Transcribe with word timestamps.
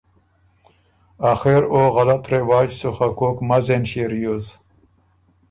آخر 1.33 1.63
او 1.73 1.79
غلط 1.97 2.23
رواج 2.33 2.69
سُو 2.79 2.89
خه 2.97 3.07
کوک 3.19 3.37
مزېن 3.49 3.83
ݭيې 3.89 4.05
ریوز۔ 4.11 4.45